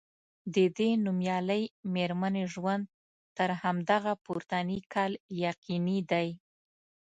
د 0.55 0.57
دې 0.77 0.89
نومیالۍ 1.05 1.63
میرمنې 1.93 2.43
ژوند 2.53 2.83
تر 3.37 3.49
همدغه 3.61 4.13
پورتني 4.25 4.79
کال 4.93 5.11
یقیني 5.47 5.99
دی. 6.11 6.27